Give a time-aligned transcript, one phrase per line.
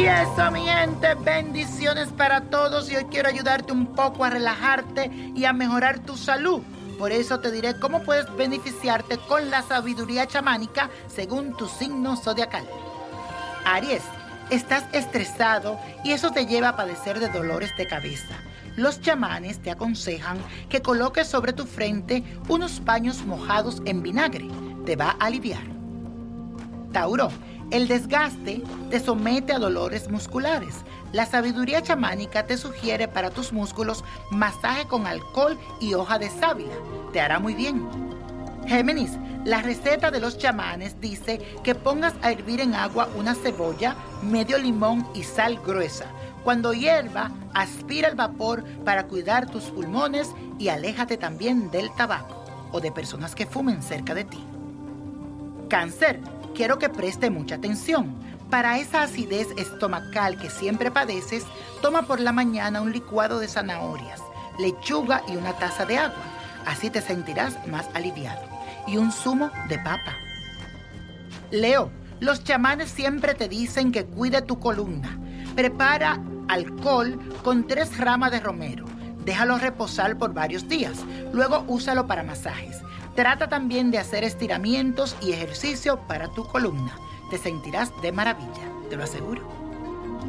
[0.00, 5.10] Y eso, mi gente, bendiciones para todos y hoy quiero ayudarte un poco a relajarte
[5.36, 6.62] y a mejorar tu salud.
[6.98, 12.66] Por eso te diré cómo puedes beneficiarte con la sabiduría chamánica según tu signo zodiacal.
[13.66, 14.02] Aries,
[14.48, 18.36] estás estresado y eso te lleva a padecer de dolores de cabeza.
[18.76, 20.38] Los chamanes te aconsejan
[20.70, 24.48] que coloques sobre tu frente unos paños mojados en vinagre.
[24.86, 25.79] Te va a aliviar.
[26.92, 27.30] Tauro,
[27.70, 30.74] el desgaste te somete a dolores musculares.
[31.12, 36.74] La sabiduría chamánica te sugiere para tus músculos masaje con alcohol y hoja de sábila.
[37.12, 37.88] Te hará muy bien.
[38.66, 39.12] Géminis,
[39.44, 44.58] la receta de los chamanes dice que pongas a hervir en agua una cebolla, medio
[44.58, 46.06] limón y sal gruesa.
[46.44, 52.80] Cuando hierva, aspira el vapor para cuidar tus pulmones y aléjate también del tabaco o
[52.80, 54.44] de personas que fumen cerca de ti.
[55.68, 56.20] Cáncer,
[56.54, 58.14] quiero que preste mucha atención.
[58.50, 61.44] Para esa acidez estomacal que siempre padeces,
[61.82, 64.20] toma por la mañana un licuado de zanahorias,
[64.58, 66.22] lechuga y una taza de agua.
[66.66, 68.42] Así te sentirás más aliviado.
[68.86, 70.16] Y un zumo de papa.
[71.50, 71.90] Leo,
[72.20, 75.18] los chamanes siempre te dicen que cuide tu columna.
[75.54, 78.84] Prepara alcohol con tres ramas de romero.
[79.24, 80.98] Déjalo reposar por varios días.
[81.32, 82.78] Luego úsalo para masajes.
[83.14, 86.96] Trata también de hacer estiramientos y ejercicio para tu columna.
[87.30, 89.42] Te sentirás de maravilla, te lo aseguro.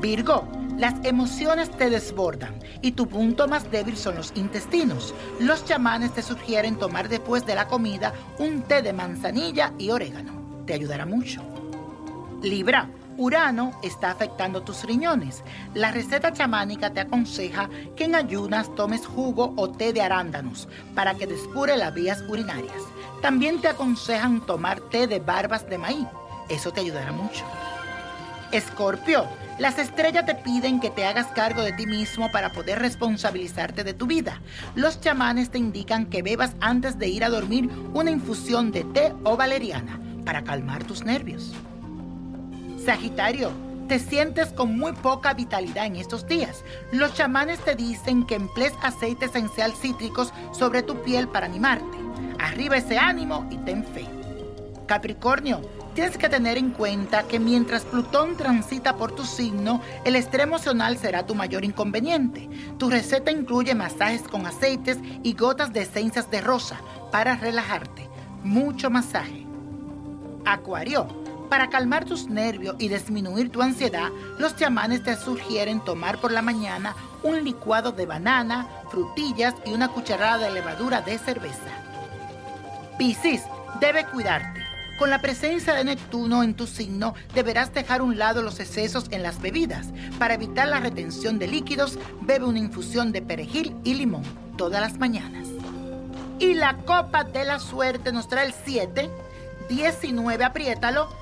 [0.00, 5.14] Virgo, las emociones te desbordan y tu punto más débil son los intestinos.
[5.38, 10.64] Los chamanes te sugieren tomar después de la comida un té de manzanilla y orégano.
[10.66, 11.42] Te ayudará mucho.
[12.42, 12.88] Libra,
[13.22, 15.44] Urano está afectando tus riñones.
[15.74, 20.66] La receta chamánica te aconseja que en ayunas tomes jugo o té de arándanos
[20.96, 22.82] para que despure las vías urinarias.
[23.20, 26.08] También te aconsejan tomar té de barbas de maíz.
[26.48, 27.44] Eso te ayudará mucho.
[28.50, 29.24] Escorpio,
[29.60, 33.94] las estrellas te piden que te hagas cargo de ti mismo para poder responsabilizarte de
[33.94, 34.40] tu vida.
[34.74, 39.14] Los chamanes te indican que bebas antes de ir a dormir una infusión de té
[39.22, 41.54] o valeriana para calmar tus nervios.
[42.84, 43.52] Sagitario,
[43.86, 46.64] te sientes con muy poca vitalidad en estos días.
[46.90, 51.96] Los chamanes te dicen que emplees aceite esencial cítricos sobre tu piel para animarte.
[52.40, 54.08] Arriba ese ánimo y ten fe.
[54.86, 55.60] Capricornio,
[55.94, 60.98] tienes que tener en cuenta que mientras Plutón transita por tu signo, el estrés emocional
[60.98, 62.48] será tu mayor inconveniente.
[62.78, 66.80] Tu receta incluye masajes con aceites y gotas de esencias de rosa
[67.12, 68.08] para relajarte.
[68.42, 69.46] Mucho masaje.
[70.44, 71.21] Acuario,
[71.52, 74.08] Para calmar tus nervios y disminuir tu ansiedad,
[74.38, 79.88] los chamanes te sugieren tomar por la mañana un licuado de banana, frutillas y una
[79.88, 81.68] cucharada de levadura de cerveza.
[82.96, 83.42] Piscis,
[83.80, 84.62] debe cuidarte.
[84.98, 89.08] Con la presencia de Neptuno en tu signo, deberás dejar a un lado los excesos
[89.10, 89.88] en las bebidas.
[90.18, 94.24] Para evitar la retención de líquidos, bebe una infusión de perejil y limón
[94.56, 95.48] todas las mañanas.
[96.38, 99.10] Y la copa de la suerte nos trae el 7,
[99.68, 101.21] 19, apriétalo,